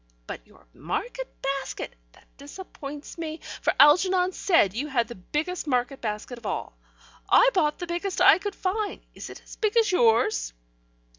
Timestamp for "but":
0.25-0.47